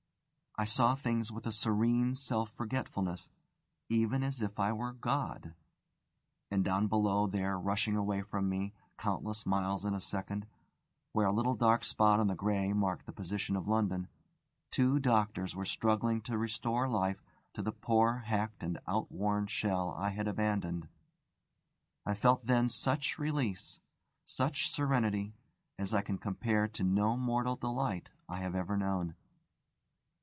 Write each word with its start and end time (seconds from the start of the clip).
I 0.57 0.65
saw 0.65 0.95
things 0.95 1.31
with 1.31 1.47
a 1.47 1.51
serene 1.53 2.13
self 2.13 2.49
forgetfulness, 2.51 3.29
even 3.87 4.21
as 4.21 4.41
if 4.41 4.59
I 4.59 4.73
were 4.73 4.91
God. 4.91 5.53
And 6.51 6.61
down 6.61 6.87
below 6.87 7.25
there, 7.25 7.57
rushing 7.57 7.95
away 7.95 8.21
from 8.21 8.49
me, 8.49 8.73
countless 8.97 9.45
miles 9.45 9.85
in 9.85 9.93
a 9.93 10.01
second, 10.01 10.45
where 11.13 11.25
a 11.25 11.31
little 11.31 11.55
dark 11.55 11.85
spot 11.85 12.19
on 12.19 12.27
the 12.27 12.35
grey 12.35 12.73
marked 12.73 13.05
the 13.05 13.13
position 13.13 13.55
of 13.55 13.69
London, 13.69 14.09
two 14.71 14.99
doctors 14.99 15.55
were 15.55 15.63
struggling 15.63 16.19
to 16.23 16.37
restore 16.37 16.85
life 16.89 17.23
to 17.53 17.61
the 17.61 17.71
poor 17.71 18.17
hacked 18.17 18.61
and 18.61 18.77
outworn 18.89 19.47
shell 19.47 19.93
I 19.97 20.09
had 20.09 20.27
abandoned. 20.27 20.89
I 22.05 22.13
felt 22.13 22.45
then 22.45 22.67
such 22.67 23.17
release, 23.17 23.79
such 24.25 24.69
serenity 24.69 25.33
as 25.79 25.93
I 25.93 26.01
can 26.01 26.17
compare 26.17 26.67
to 26.67 26.83
no 26.83 27.15
mortal 27.15 27.55
delight 27.55 28.09
I 28.27 28.39
have 28.41 28.53
ever 28.53 28.75
known. 28.75 29.15